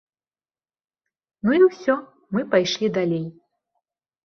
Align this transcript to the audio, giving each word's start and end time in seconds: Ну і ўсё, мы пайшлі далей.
Ну 1.43 1.51
і 1.59 1.61
ўсё, 1.67 1.95
мы 2.37 2.41
пайшлі 2.55 2.93
далей. 2.99 3.25